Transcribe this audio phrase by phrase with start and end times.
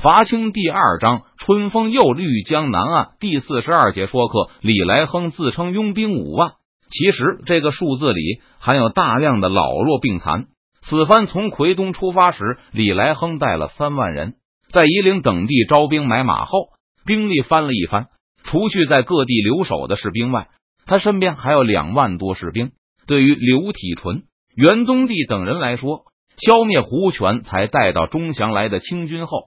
[0.00, 6.52] 伐清第二章，春风又绿江南岸第四十二节说客李来亨自称拥兵五万，
[6.88, 10.46] 其实这个数字里含有大量的老弱病残。
[10.82, 14.34] 此番从奎东出发时，李来亨带了三万人，
[14.70, 16.68] 在夷陵等地招兵买马后，
[17.04, 18.06] 兵力翻了一番。
[18.44, 20.46] 除去在各地留守的士兵外，
[20.86, 22.70] 他身边还有两万多士兵。
[23.08, 24.22] 对于刘体纯、
[24.54, 26.04] 元宗帝等人来说，
[26.36, 29.38] 消灭胡权才带到钟祥来的清军后。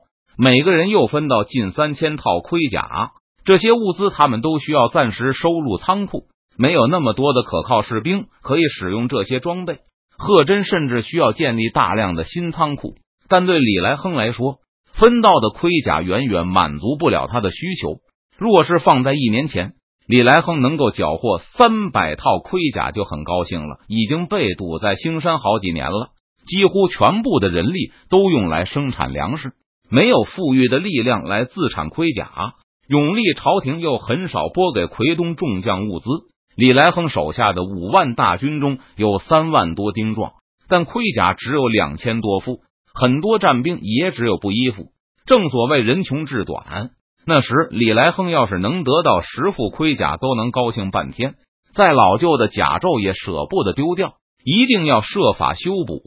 [0.44, 3.12] 每个人又分到近三千套盔甲，
[3.46, 6.24] 这些物资他们都需要暂时收入仓库，
[6.58, 9.82] 没有那么多的可靠士兵可以使用这些装备。
[10.18, 12.96] 贺真甚至需要建立大量的新仓库，
[13.30, 14.56] 但对李来亨来说，
[14.94, 17.98] 分到的盔甲远远满足不了他的需求。
[18.40, 19.74] 若是放在一年前，
[20.08, 23.78] 李来亨能够缴获三百套盔甲就很高兴了。
[23.88, 26.10] 已经被堵在兴山好几年了，
[26.48, 29.54] 几乎全部的人力都用来生产粮食。
[29.92, 32.54] 没有富裕的力量来自产盔甲，
[32.88, 36.06] 永历朝廷又很少拨给奎东众将物资。
[36.56, 40.32] 李来亨手下的五万大军中有三万多丁壮，
[40.70, 42.62] 但盔甲只有两千多副，
[42.94, 44.88] 很多战兵也只有布衣服。
[45.26, 46.92] 正所谓人穷志短，
[47.26, 51.36] 那时李来亨要是能得到十副盔甲，都能高兴半天。
[51.74, 54.14] 再老旧的甲胄也舍不得丢掉，
[54.46, 56.00] 一定要设法修补。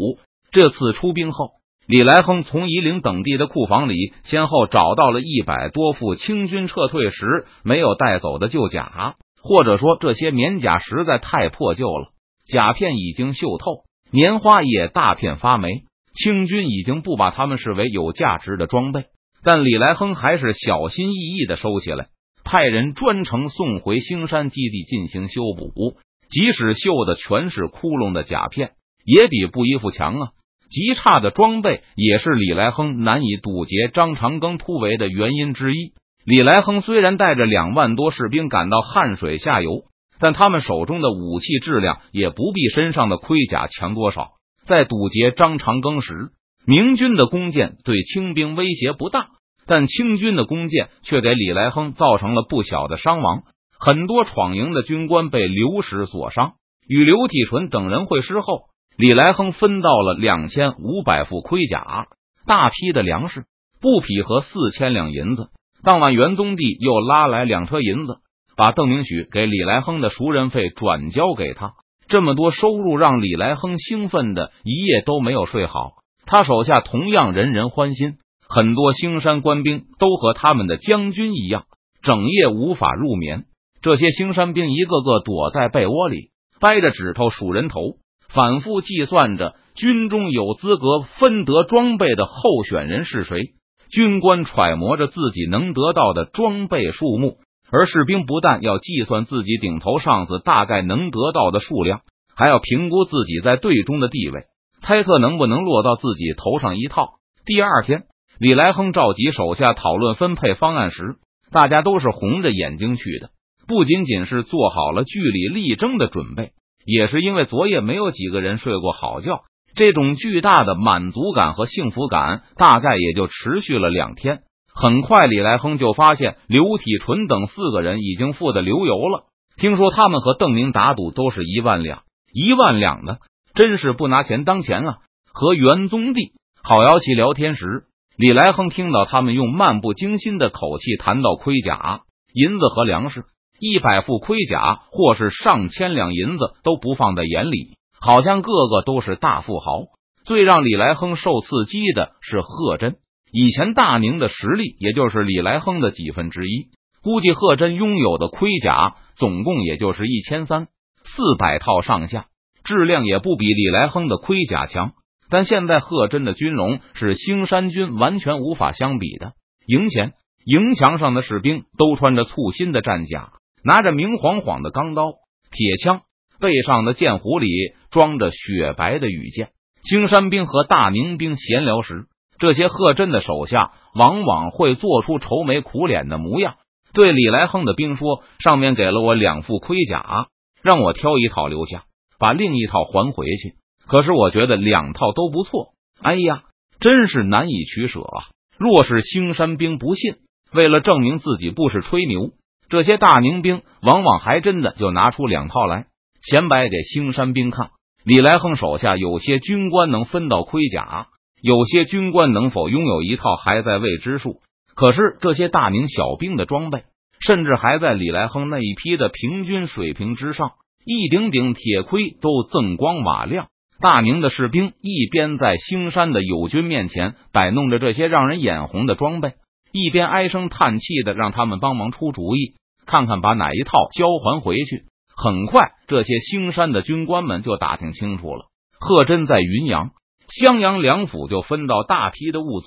[0.50, 1.50] 这次出兵后。
[1.86, 12.08] 李来亨从夷陵等地的库房里，先后找到了一百多副清军撤退时没有带走的旧甲，或者说这些棉甲实在太破旧了，
[12.46, 15.68] 甲片已经锈透，棉花也大片发霉。
[16.14, 19.06] 清军已经不把他们视为有价值的装备，
[19.42, 22.06] 但李来亨还是小心翼翼的收起来，
[22.44, 25.96] 派人专程送回兴山基地进行修补。
[26.30, 28.70] 即使锈的全是窟窿的甲片，
[29.04, 30.28] 也比布衣服强啊。
[30.74, 35.92] 极差的装备也是李来亨难以堵截张长庚突围的原因之一。
[36.24, 39.84] 李来亨虽然带着两万多士兵赶到汉水下游，
[40.18, 44.32] 但他们手中的武器质量也不比身上的盔甲强多少。
[44.66, 46.30] 在堵截张长庚时，
[46.66, 49.28] 明军的弓箭对清兵威胁不大，
[49.66, 53.44] 但清军的弓箭却给李来亨造成了不小的伤亡，
[53.78, 56.54] 很多闯营的军官被流矢所伤。
[56.88, 58.73] 与刘体纯等人会师后。
[58.96, 62.06] 李来亨分到了两千五百副盔甲、
[62.46, 63.44] 大批的粮食、
[63.80, 65.48] 布匹和四千两银子。
[65.82, 68.18] 当晚，元宗帝又拉来两车银子，
[68.56, 71.72] 把邓明许给李来亨的赎人费转交给他。
[72.06, 75.94] 这么多收入让李来亨兴奋的一夜都没有睡好。
[76.24, 78.18] 他手下同样人人欢心，
[78.48, 81.64] 很多兴山官兵都和他们的将军一样，
[82.00, 83.46] 整夜无法入眠。
[83.82, 87.96] 这些兴山兵一个个躲在被窝里，掰着指头数人头。
[88.34, 93.54] 反复计算着军中有资格分得装备的候选人是谁，
[93.90, 97.38] 军官揣摩着自己能得到的装备数目，
[97.70, 102.00] 而士兵不但要计算自己顶头上司大概能得到的数量，
[102.34, 104.46] 还要评估自己在队中的地位，
[104.80, 107.14] 猜测能不能落到自己头上一套。
[107.46, 108.02] 第二天，
[108.40, 111.18] 李来亨召集手下讨论分配方案时，
[111.52, 113.30] 大家都是红着眼睛去的，
[113.68, 116.50] 不仅仅是做好了据理力争的准备。
[116.84, 119.42] 也是因为昨夜没有几个人睡过好觉，
[119.74, 124.40] 这种巨大的满足感和幸福感大概也就持续了两天。
[124.74, 129.26] 很快，李来亨就发现刘体纯等四个人已经富得流油了。
[129.56, 132.02] 听说他们和邓明打赌都是一万两，
[132.32, 133.18] 一万两的，
[133.54, 134.98] 真是不拿钱当钱啊！
[135.32, 137.84] 和元宗帝郝瑶琪聊天时，
[138.16, 142.00] 李来亨听到他们用漫不经心的口气谈到盔甲、
[142.32, 143.24] 银子和粮食。
[143.58, 149.84] 一百副盔甲，或是上千两银子都不放在眼里，好像个个都是大富豪。
[150.24, 152.96] 最让李来亨受刺激的是贺真，
[153.30, 156.68] 以前大明的实力也就是李来亨的几分之一。
[157.02, 160.68] 估计贺真拥有的盔甲总共也就是一千三
[161.04, 162.26] 四百套上下，
[162.64, 164.92] 质量也不比李来亨的盔甲强。
[165.28, 169.32] 但现在贺真的军容是兴山军完全无法相比的。
[169.66, 170.12] 营前
[170.44, 173.32] 营墙上的士兵都穿着簇新的战甲。
[173.64, 175.12] 拿着明晃晃的钢刀、
[175.50, 176.02] 铁枪，
[176.38, 177.48] 背上的剑壶里
[177.90, 179.48] 装着雪白的羽箭。
[179.82, 182.04] 青山兵和大明兵闲聊时，
[182.38, 186.56] 这些贺真的手下往往会做出愁眉苦脸的模样，
[186.92, 190.28] 对李来亨的兵说：“上面给了我两副盔甲，
[190.62, 191.84] 让我挑一套留下，
[192.18, 193.54] 把另一套还回去。
[193.86, 195.74] 可是我觉得两套都不错。
[196.02, 196.42] 哎呀，
[196.80, 198.28] 真是难以取舍啊！
[198.58, 200.16] 若是青山兵不信，
[200.52, 202.32] 为了证明自己不是吹牛。”
[202.74, 205.86] 这些大明兵往往还真的就拿出两套来
[206.20, 207.70] 显摆给兴山兵看。
[208.04, 211.06] 李来亨手下有些军官能分到盔甲，
[211.40, 214.40] 有些军官能否拥有一套还在未知数。
[214.74, 216.82] 可是这些大名小兵的装备，
[217.24, 220.50] 甚至还在李来亨那一批的平均水平之上，
[220.84, 223.46] 一顶顶铁盔都锃光瓦亮。
[223.80, 229.34] 大明的士兵一边在兴山的友军面前摆弄着这些让人眼红的装备，
[229.72, 232.54] 一边唉声叹气的让他们帮忙出主意，
[232.86, 234.84] 看看把哪一套交还回去。
[235.16, 238.46] 很快，这些兴山的军官们就打听清楚了：
[238.78, 239.90] 贺真在云阳、
[240.28, 242.66] 襄阳两府就分到大批的物资，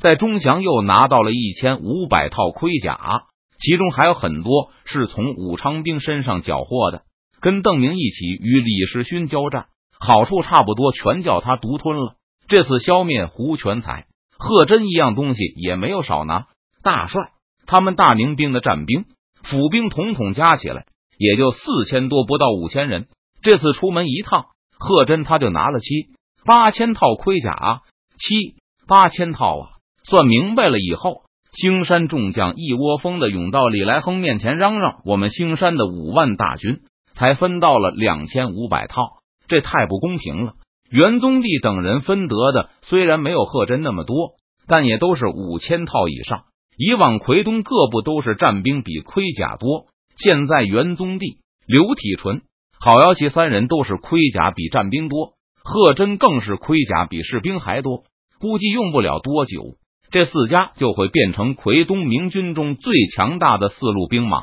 [0.00, 3.24] 在钟祥又拿到了一千五百套盔甲，
[3.58, 7.02] 其中还有很多是从武昌兵身上缴获的。
[7.40, 9.66] 跟邓明一起与李世勋交战。
[10.02, 12.14] 好处差不多全叫他独吞了。
[12.48, 14.06] 这次消灭胡全才、
[14.38, 16.46] 贺真一样东西也没有少拿。
[16.82, 17.32] 大帅，
[17.66, 19.04] 他们大明兵的战兵、
[19.42, 20.86] 府兵统统加起来
[21.18, 23.08] 也就四千多，不到五千人。
[23.42, 24.46] 这次出门一趟，
[24.78, 26.10] 贺真他就拿了七
[26.44, 27.82] 八千套盔甲，
[28.18, 28.56] 七
[28.86, 29.68] 八千套啊！
[30.04, 31.22] 算明白了以后，
[31.52, 36.80] 兴山众将一窝蜂的涌到李来亨面前，嚷嚷：“我们兴山的五万大军
[37.14, 40.52] 才分到了两千五百套。”这太不公平了！
[40.90, 44.34] 元宗帝等人分得的虽然没有贺真那么多，
[44.66, 46.44] 但也都是五千套以上。
[46.76, 49.86] 以往奎东各部都是战兵比盔甲多，
[50.16, 52.42] 现在元宗帝、刘体纯、
[52.78, 58.04] 郝瑶琪三人都是盔甲比战兵多，贺真更是盔甲比士兵还多。
[58.38, 59.76] 估计用不了多久，
[60.10, 64.42] 这四家就会变成奎东明军中最强大的四路兵马。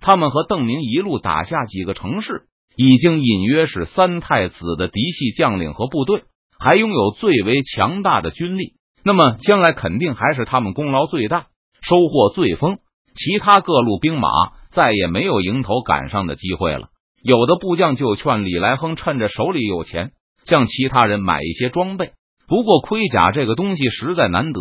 [0.00, 2.44] 他们和邓明一路打下几个城市。
[2.76, 6.22] 已经隐约是三太子的嫡系将领和部队，
[6.58, 8.74] 还拥有最为强大的军力。
[9.04, 11.48] 那么将来肯定还是他们功劳最大，
[11.82, 12.78] 收获最丰。
[13.14, 14.28] 其他各路兵马
[14.70, 16.88] 再也没有迎头赶上的机会了。
[17.22, 20.12] 有的部将就劝李来亨趁着手里有钱，
[20.44, 22.12] 向其他人买一些装备。
[22.46, 24.60] 不过盔甲这个东西实在难得，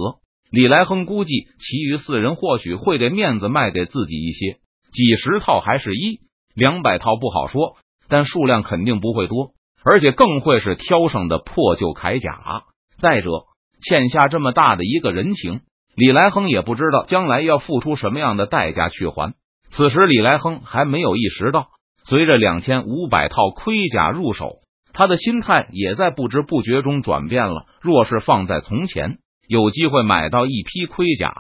[0.51, 4.57] 李来亨估计其余四人或许会给面子卖给自己一些，
[4.92, 6.19] 几十套还是一
[6.54, 7.77] 两百套不好说。
[8.12, 9.51] 但数量肯定不会多，
[9.83, 12.63] 而且更会是挑剩的破旧铠甲。
[12.98, 13.45] 再者，
[13.88, 15.62] 欠下这么大的一个人情，
[16.00, 19.34] 李来亨也不知道将来要付出什么样的代价去还。
[19.69, 21.68] 此时，李来亨还没有意识到，
[22.06, 24.60] 随着两千五百套盔甲入手，
[24.94, 27.66] 他的心态也在不知不觉中转变了。
[27.81, 29.18] 若是放在从前，
[29.50, 31.34] 有机会买到一批盔甲，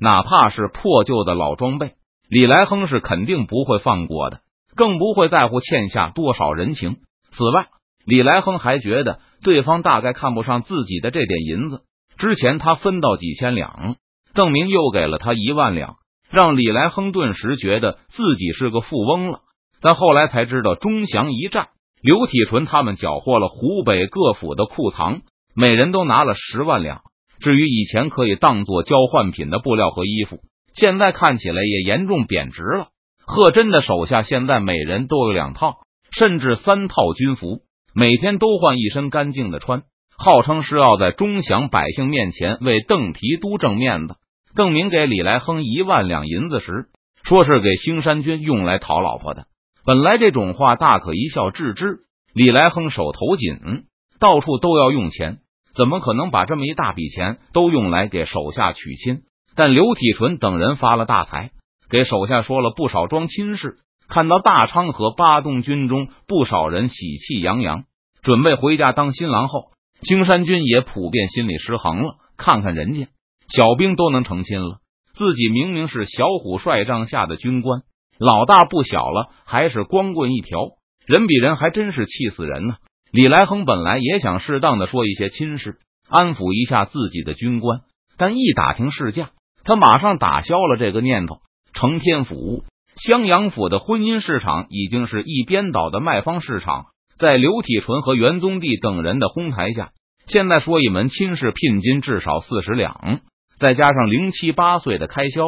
[0.00, 1.92] 哪怕是破旧的老装备，
[2.30, 4.40] 李来亨是肯定不会放过的。
[4.74, 6.96] 更不会在乎欠下多少人情。
[7.32, 7.66] 此外，
[8.06, 11.82] 李来亨还觉得对方大概看不上自己的这点银子。
[12.18, 13.96] 之前他分到几千两，
[14.34, 15.96] 邓明又给了他一万两，
[16.30, 19.40] 让李来亨顿时觉得自己是个富翁了。
[19.80, 21.68] 但后来才知道，钟祥一战，
[22.02, 25.22] 刘体纯他们缴获了湖北各府的库藏，
[25.54, 27.02] 每人都拿了十万两。
[27.38, 30.40] 至于以前可以当做交换品的布料和衣服，
[30.74, 32.88] 现在看起来也严重贬值了。
[33.24, 35.76] 贺真的手下现在每人都有两套，
[36.10, 37.60] 甚至三套军服，
[37.94, 39.84] 每天都换一身干净的穿，
[40.20, 44.16] 号称是要在钟祥百姓面前为邓提督挣面子。
[44.56, 46.88] 邓明给李来亨一万两银子时，
[47.22, 49.46] 说是给兴山军用来讨老婆的。
[49.84, 52.00] 本来这种话大可一笑置之。
[52.34, 53.84] 李来亨手头紧，
[54.18, 55.38] 到处都要用钱，
[55.76, 59.20] 怎么可能把这么一大笔钱都用来给手下娶亲？
[59.54, 61.52] 但刘体纯等人发了大财。
[61.88, 63.76] 给手下说了不少装亲事，
[64.08, 67.84] 看到大昌和八洞军中不少人喜气洋洋，
[68.20, 72.16] 准备回家当新郎后，青山军也普遍心理失衡了。
[72.36, 73.08] 看看人家
[73.48, 74.78] 小兵都能成亲了，
[75.12, 77.82] 自己明明是小虎帅帐下的军官，
[78.18, 80.60] 老大不小了，还是光棍一条，
[81.06, 82.76] 人比人还真是气死人呢。
[83.10, 85.78] 李来亨本来也想适当的说一些亲事，
[86.08, 87.80] 安抚一下自己的军官，
[88.16, 89.30] 但一打听事价，
[89.64, 91.38] 他马上打消了这个念头。
[91.72, 92.64] 成天府、
[92.96, 96.86] 襄阳府的婚姻市场已经是一边倒的卖方市场，
[97.18, 99.90] 在刘体纯和元宗帝等人的哄抬下，
[100.26, 103.20] 现在说一门亲事聘金至少四十两，
[103.58, 105.42] 再加上零七八岁的开销，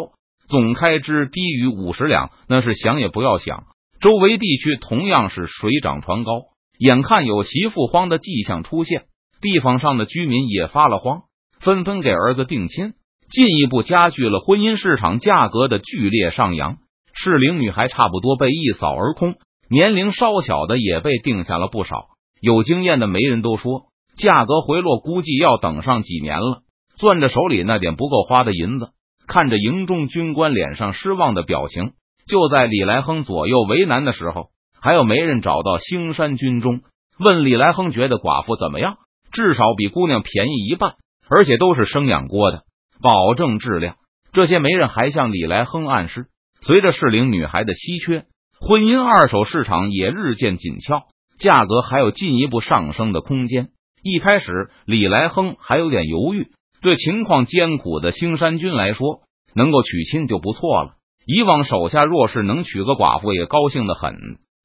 [0.49, 3.65] 总开支低于五十两，那是想也不要想。
[4.01, 6.43] 周围地区同样是水涨船高，
[6.79, 9.05] 眼看有媳妇荒的迹象出现，
[9.41, 11.23] 地方上的居民也发了慌，
[11.61, 12.95] 纷纷给儿子定亲。
[13.29, 16.79] 进一步加剧了婚姻市场价格的剧烈上扬，
[17.13, 19.37] 适龄女孩差不多被一扫而空，
[19.71, 22.09] 年龄稍小的也被定下了不少。
[22.41, 23.85] 有经验的媒人都说，
[24.17, 26.63] 价格回落估计要等上几年了。
[26.99, 28.91] 攥着手里那点不够花的银子，
[29.27, 31.93] 看着营中军官脸上失望的表情，
[32.27, 34.49] 就在李来亨左右为难的时候，
[34.83, 36.81] 还有媒人找到兴山军中，
[37.19, 38.97] 问李来亨觉得寡妇怎么样？
[39.33, 40.95] 至少比姑娘便宜一半。
[41.33, 42.65] 而且都是生养过的，
[43.01, 43.95] 保证质量。
[44.33, 46.27] 这些媒人还向李来亨暗示，
[46.61, 48.25] 随着适龄女孩的稀缺，
[48.63, 51.05] 婚姻二手市场也日渐紧俏，
[51.39, 53.71] 价格还有进一步上升的空间。
[54.03, 56.49] 一开始，李来亨还有点犹豫。
[56.83, 59.23] 对情况艰苦的兴山军来说，
[59.55, 60.91] 能够娶亲就不错了。
[61.25, 64.15] 以往手下若是能娶个寡妇，也高兴的很。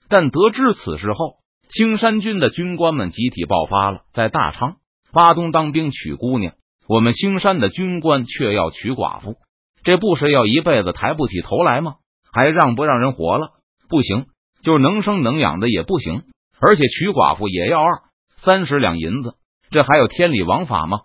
[0.09, 1.37] 但得知此事后，
[1.69, 4.01] 兴山军的军官们集体爆发了。
[4.13, 4.75] 在大昌、
[5.13, 6.53] 巴东当兵娶姑娘，
[6.89, 9.35] 我们兴山的军官却要娶寡妇，
[9.85, 11.95] 这不是要一辈子抬不起头来吗？
[12.33, 13.51] 还让不让人活了？
[13.89, 14.25] 不行，
[14.61, 16.23] 就是能生能养的也不行，
[16.59, 18.01] 而且娶寡妇也要二
[18.37, 19.35] 三十两银子，
[19.69, 20.99] 这还有天理王法吗？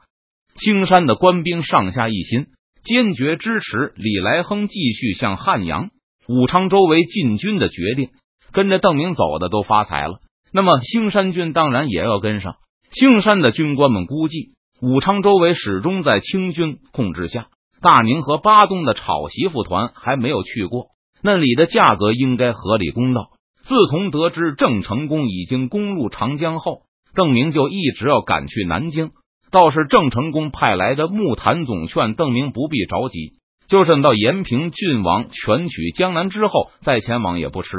[0.56, 2.46] 青山的官兵上下一心，
[2.82, 5.90] 坚决支持李来亨继续向汉阳、
[6.28, 8.10] 武昌周围进军的决定。
[8.52, 10.18] 跟着邓明走的都发财了，
[10.52, 12.56] 那么兴山军当然也要跟上。
[12.90, 17.46] 兴山的军官们估计，武昌周围始终在清军控制下，
[17.80, 20.88] 大宁和巴东的炒媳妇团还没有去过，
[21.22, 23.30] 那里的价格应该合理公道。
[23.62, 26.82] 自从得知郑成功已经攻入长江后，
[27.14, 29.10] 邓明就一直要赶去南京。
[29.52, 33.32] 倒是郑成功派来的木坛总劝邓明不必着急，
[33.68, 37.70] 就等到延平郡王全取江南之后再前往也不迟。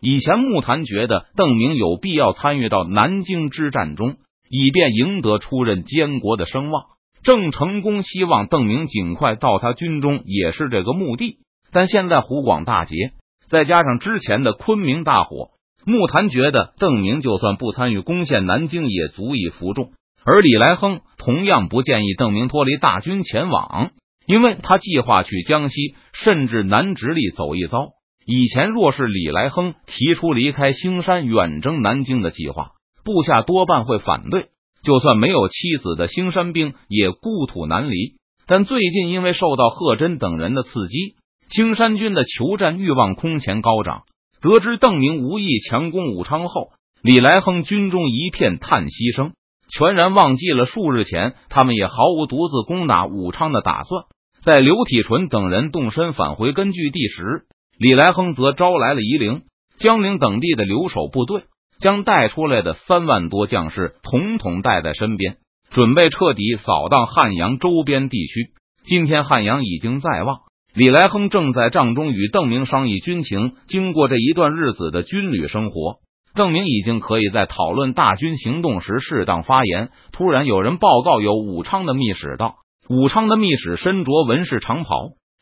[0.00, 4.16] 以前木坛觉得邓明有必要参与到南京之战中，
[4.48, 6.84] 以便赢得出任监国的声望。
[7.22, 11.38] 郑成功希望邓明尽快到他军中，也是这个目的。
[11.72, 13.12] 但现在湖广大捷，
[13.48, 15.50] 再加上之前的昆明大火，
[15.84, 19.92] 木坛觉得邓明就算不参与攻陷南京，也足以服众。
[20.24, 23.92] 而李来亨同样不建议邓明脱离大军前往，
[24.26, 27.88] 因为他计划去江西甚至南直隶走一遭。
[28.26, 32.72] 以前若是李来亨提出离开兴山远征南京的计划，
[33.02, 34.48] 部下多半会反对。
[34.82, 38.14] 就算没有妻子的兴山兵也故土难离。
[38.46, 41.16] 但最近因为受到贺真等人的刺激，
[41.50, 44.02] 青山军的求战欲望空前高涨。
[44.40, 46.70] 得知邓明无意强攻武昌后，
[47.02, 49.32] 李来亨军中一片叹息声。
[49.68, 54.04] 全然忘记了数日前，他们也毫无独自攻打武昌的打算。
[54.44, 57.42] 在刘体纯等人动身返回根据地时，
[57.78, 59.42] 李来亨则招来了夷陵、
[59.76, 61.42] 江陵等地的留守部队，
[61.78, 65.36] 将带出来的三万多将士统统带在身边，
[65.70, 68.52] 准备彻底扫荡汉阳周边地区。
[68.84, 70.38] 今天汉阳已经在望，
[70.72, 73.54] 李来亨正在帐中与邓明商议军情。
[73.66, 75.96] 经过这一段日子的军旅生活。
[76.32, 79.90] 邓明已经可以在讨论大军行动时适当发言。
[80.12, 82.54] 突然有人报告，有武昌的密使到。
[82.88, 84.94] 武昌的密使身着文士长袍，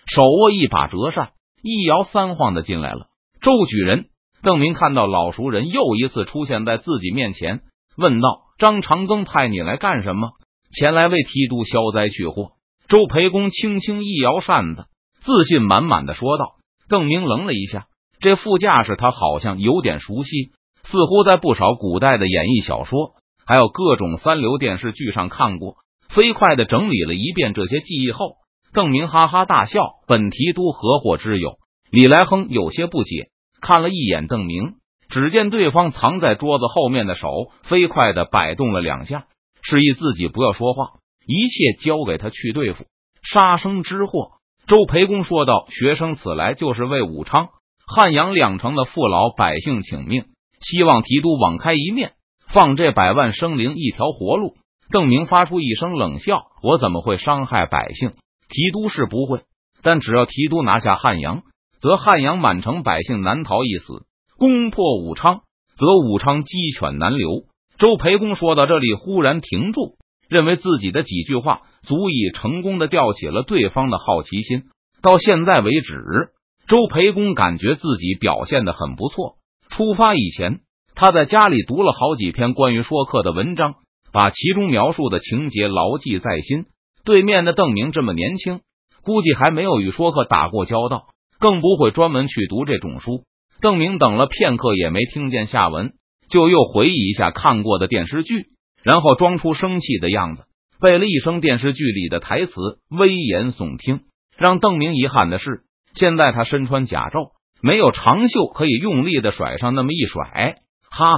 [0.07, 1.31] 手握一把折扇，
[1.63, 3.09] 一摇三晃的进来了。
[3.43, 4.07] 周举人，
[4.43, 7.61] 邓明看到老熟人又一次出现在自己面前，
[7.99, 10.31] 问道：“张长庚派你来干什么？”
[10.73, 12.53] 前来为提督消灾去祸。
[12.89, 14.85] 周培公轻轻一摇扇子，
[15.29, 16.55] 自信满满的说道。
[16.89, 20.53] 邓明愣了一下，这副驾驶他好像有点熟悉。
[20.85, 23.11] 似乎在不少古代的演义小说，
[23.45, 25.77] 还有各种三流电视剧上看过。
[26.09, 28.37] 飞快的整理了一遍这些记忆后，
[28.73, 31.59] 邓明哈哈大笑：“本提督何祸之有？”
[31.93, 33.29] 李来亨有些不解，
[33.61, 34.77] 看了一眼邓明，
[35.11, 37.29] 只见对方藏在桌子后面的手
[37.65, 39.27] 飞快的摆动了两下，
[39.61, 42.87] 示意自己不要说话，一切交给他去对付
[43.23, 44.38] 杀生之祸。
[44.69, 47.49] 周培公说道：“学生此来就是为武昌、
[47.87, 50.27] 汉阳两城的父老百姓请命。”
[50.61, 52.13] 希望提督网开一面，
[52.53, 54.57] 放这百万生灵一条活路。
[54.91, 58.11] 邓明发出一声冷笑：“我怎么会伤害百姓？
[58.51, 59.41] 提督是不会，
[59.83, 61.45] 但只要提督拿下汉阳，
[61.81, 64.05] 则汉阳满城百姓难逃一死；
[64.37, 65.41] 攻破武昌，
[65.79, 67.45] 则武昌鸡犬难留。”
[67.79, 69.95] 周培公说到这里，忽然停住，
[70.29, 74.65] 认为自己的几句话足以成功的吊起了对方的好奇心。
[75.01, 76.31] 到现在为止，
[76.67, 79.37] 周培公感觉自己表现的很不错。
[79.71, 80.61] 出发以前，
[80.95, 83.77] 他在家里读了好几篇关于说客的文章，
[84.13, 86.67] 把其中描述的情节牢记在心。
[87.05, 88.61] 对面的邓明这么年轻，
[89.03, 91.07] 估计还没有与说客打过交道，
[91.39, 93.23] 更不会专门去读这种书。
[93.61, 95.93] 邓明等了片刻也没听见下文，
[96.29, 98.49] 就又回忆一下看过的电视剧，
[98.83, 100.45] 然后装出生气的样子，
[100.81, 102.53] 背了一声电视剧里的台词，
[102.89, 104.01] 危言耸听。
[104.37, 105.63] 让邓明遗憾的是，
[105.95, 107.33] 现在他身穿甲胄。
[107.61, 110.61] 没有长袖可以用力的甩上那么一甩，
[110.93, 111.17] 哈哈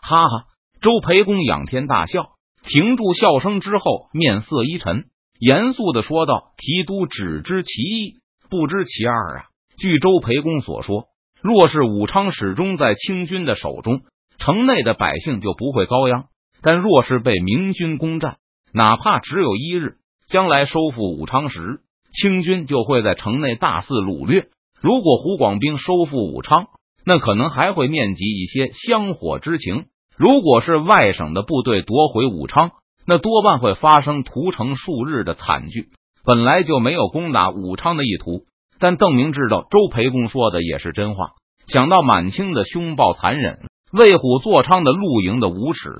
[0.00, 0.44] 哈哈！
[0.80, 2.28] 周培公仰天大笑，
[2.62, 5.06] 停住笑声之后，面色一沉，
[5.40, 8.14] 严肃的说道：“提督只知其一，
[8.48, 9.44] 不知其二啊！
[9.78, 11.06] 据周培公所说，
[11.42, 14.02] 若是武昌始终在清军的手中，
[14.38, 16.26] 城内的百姓就不会遭殃；
[16.62, 18.38] 但若是被明军攻占，
[18.72, 19.96] 哪怕只有一日，
[20.28, 21.80] 将来收复武昌时，
[22.12, 24.48] 清军就会在城内大肆掳掠。
[24.80, 26.66] 如果胡广兵收复武昌，
[27.04, 29.86] 那可能还会念及一些香火之情。
[30.16, 32.72] 如果是外省的部队夺回武昌，
[33.06, 35.88] 那多半会发生屠城数日的惨剧。
[36.24, 38.44] 本来就没有攻打武昌的意图，
[38.78, 41.32] 但邓明知道周培公说的也是真话。
[41.66, 43.60] 想到满清的凶暴残忍，
[43.92, 45.90] 为虎作伥的露营的无耻，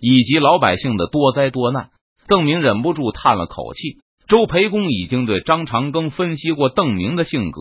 [0.00, 1.90] 以及老百姓的多灾多难，
[2.28, 3.98] 邓明忍不住叹了口气。
[4.28, 7.60] 周培公已经对张长庚分析过邓明的性格，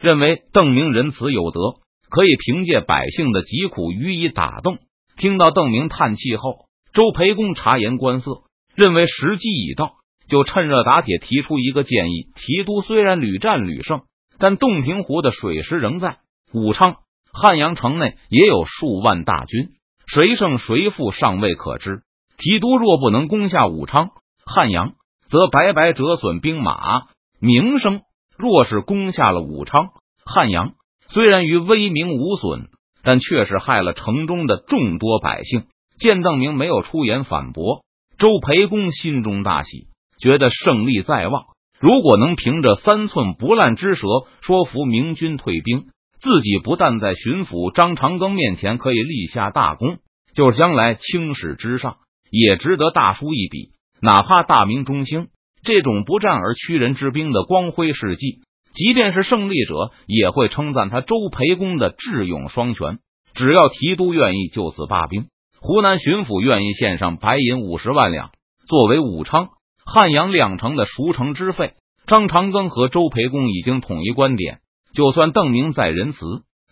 [0.00, 1.60] 认为邓明仁慈有德，
[2.08, 4.78] 可以凭借百姓的疾苦予以打动。
[5.18, 8.42] 听到邓明叹气后，周培公察言观色，
[8.74, 9.96] 认为时机已到，
[10.28, 14.02] 就趁热打铁提出一个建议：提督虽然屡战屡胜，
[14.38, 16.18] 但洞庭湖的水师仍在
[16.54, 16.96] 武昌、
[17.32, 19.72] 汉阳城内也有数万大军，
[20.08, 22.02] 谁胜谁负尚未可知。
[22.36, 24.10] 提督若不能攻下武昌、
[24.44, 24.94] 汉阳，
[25.28, 27.06] 则白白折损兵马
[27.38, 28.00] 名声；
[28.36, 29.90] 若是攻下了武昌、
[30.24, 30.72] 汉阳，
[31.08, 32.68] 虽然于威名无损。
[33.00, 35.66] 但却是害了城中的众多百姓。
[35.98, 37.84] 见邓明没有出言反驳，
[38.18, 39.86] 周培公心中大喜，
[40.20, 41.44] 觉得胜利在望。
[41.78, 44.06] 如果能凭着三寸不烂之舌
[44.42, 45.86] 说服明军退兵，
[46.20, 49.98] 自己不但在巡抚张长庚面前可以立下大功，
[50.34, 51.96] 就是将来青史之上
[52.30, 53.70] 也值得大书一笔。
[54.00, 55.28] 哪怕大明中兴，
[55.62, 58.40] 这种不战而屈人之兵的光辉事迹。
[58.72, 62.98] 即便是胜利者，也会称赞他周培公的智勇双全。
[63.34, 65.26] 只要提督愿意就此罢兵，
[65.60, 68.30] 湖南巡抚愿意献上白银五十万两，
[68.68, 69.48] 作为武昌、
[69.84, 71.74] 汉阳两城的赎城之费。
[72.06, 74.60] 张长庚和周培公已经统一观点，
[74.98, 76.18] 就算邓明再仁慈，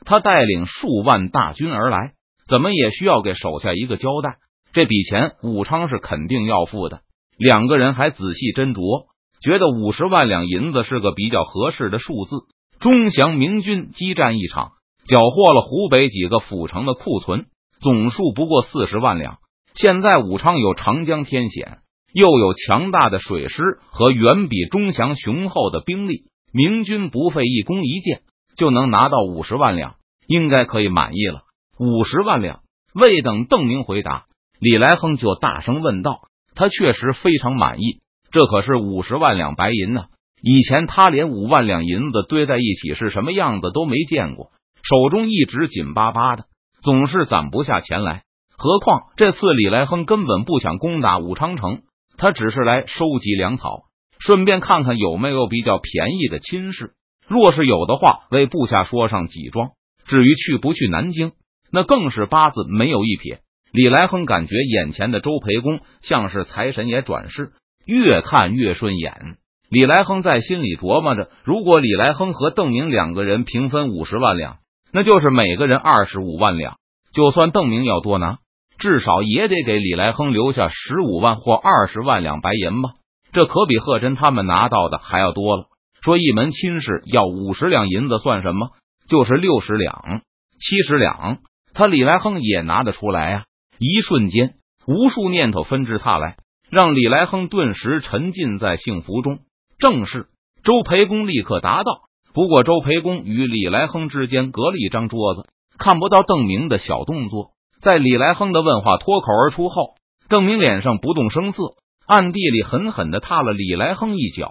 [0.05, 2.15] 他带领数万大军而来，
[2.53, 4.39] 怎么也需要给手下一个交代。
[4.73, 7.03] 这笔钱武昌是肯定要付的。
[7.39, 9.07] 两个人还仔细斟酌。
[9.41, 12.35] 觉得五十万两银子是个比较合适的数字。
[12.81, 14.73] 钟祥明军激战一场，
[15.07, 17.47] 缴获了湖北几个府城的库存，
[17.81, 19.39] 总数不过四十万两。
[19.75, 21.79] 现在武昌有长江天险，
[22.13, 28.23] 又有强大的水师和远比钟祥雄厚的兵力，明军不费一弓一箭
[28.57, 31.43] 就能拿到五十万两，应该可以满意了。
[31.79, 32.61] 五十万两，
[32.95, 34.25] 未等邓明回答，
[34.59, 36.23] 李来亨就大声问道
[36.55, 38.01] ：“他确实非常满意。”
[38.33, 40.07] 这可是五十万两白银呢！
[40.43, 44.51] 以前他连五万两银子堆在一起是什么样子都没见过，
[44.83, 46.45] 手中一直紧巴巴的，
[46.83, 48.25] 总是攒不下钱来。
[48.59, 51.83] 何况这次李来亨根本不想攻打武昌城，
[52.19, 53.85] 他只是来收集粮草，
[54.27, 56.91] 顺便看看有没有比较便宜的亲事。
[57.29, 59.69] 若是有的话，为部下说上几桩。
[60.05, 61.31] 至于去不去南京，
[61.71, 63.39] 那更是八字没有一撇。
[63.73, 67.53] 李来亨感觉眼前的周培公像是财神爷转世。
[67.85, 69.37] 越看越顺眼，
[69.71, 74.57] 李来亨在心里琢磨着：如果李来亨和邓明两个人平分五十万两，
[74.93, 76.79] 那就是每个人二十五万两。
[77.13, 78.39] 就算邓明要多拿，
[78.77, 82.91] 至少也得给李来亨留下十五万或二十万两白银吧。
[83.37, 85.67] 这可比贺真他们拿到的还要多了。
[86.01, 88.71] 说一门亲事要五十两银子算什么？
[89.11, 90.23] 就是六十两、
[90.59, 91.41] 七十两，
[91.75, 93.45] 他李来亨也拿得出来呀！
[93.79, 94.55] 一瞬间，
[94.87, 96.39] 无数念头纷至沓来。
[96.71, 99.41] 让李来亨顿时沉浸在幸福中。
[99.79, 100.29] 正是
[100.65, 102.05] 周培公立刻答道。
[102.33, 105.47] 不过周培公与李来亨之间隔了一张桌子，
[105.79, 107.51] 看不到邓明的小动作。
[107.83, 109.91] 在李来亨的问话脱口而出后，
[110.31, 111.75] 邓明脸上不动声色，
[112.07, 114.51] 暗地里狠狠的踏了李来亨一脚。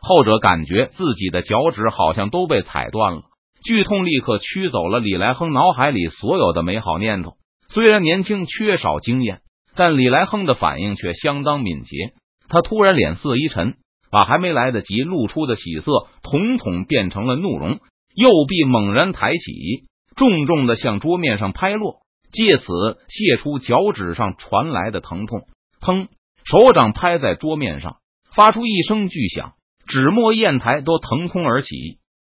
[0.00, 3.22] 后者感觉自己的脚趾好像都被踩断了，
[3.64, 7.34] 剧痛立刻驱走了李来亨脑海里所有的美好念头。
[7.68, 9.40] 虽然年轻，缺少经验。
[9.76, 12.12] 但李来亨的反应却相当敏捷，
[12.48, 13.76] 他突然脸色一沉，
[14.10, 17.78] 把还没来得及露出的喜色统统变成了怒容，
[18.12, 19.84] 右臂猛然抬起，
[20.16, 22.00] 重重的向桌面上拍落，
[22.32, 22.64] 借此
[23.06, 25.42] 泄出脚趾上传来的疼痛。
[25.80, 26.08] 砰！
[26.50, 27.96] 手掌拍在桌面上，
[28.34, 29.52] 发出一声巨响，
[29.86, 31.68] 纸墨砚台都腾空而起。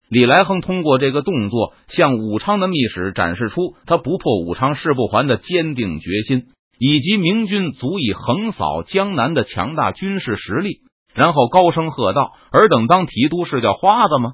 [0.10, 6.48] 李来亨通过这个动作，向武昌的密使展示出他不破武昌誓不还的坚定决心。
[6.80, 10.82] 以及明军足以横扫江南的强大军事实力，
[11.16, 14.34] 然后高声喝道：“尔等当提督是叫花子吗？